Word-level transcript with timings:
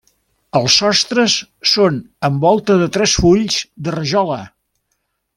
Els 0.59 0.77
sostres 0.83 1.33
són 1.73 1.99
en 2.29 2.39
volta 2.45 2.77
de 2.83 2.87
tres 2.97 3.13
fulls 3.25 3.59
de 3.89 3.93
rajola. 3.97 4.39